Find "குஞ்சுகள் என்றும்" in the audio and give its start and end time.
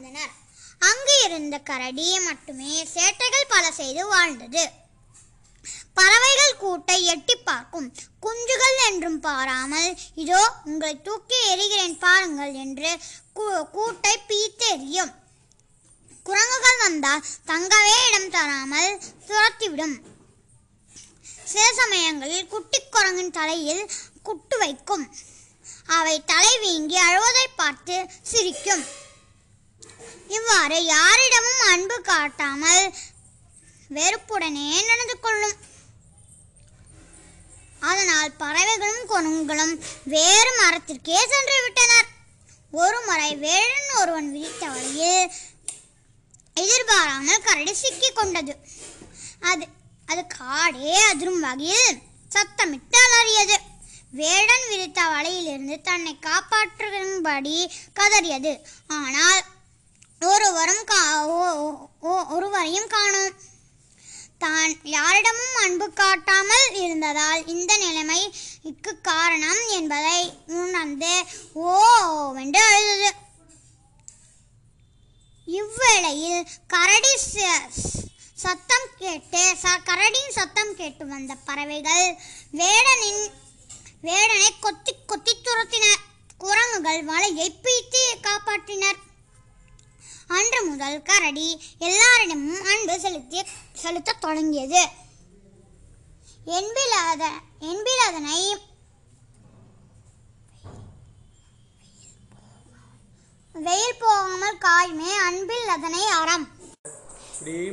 8.22-9.20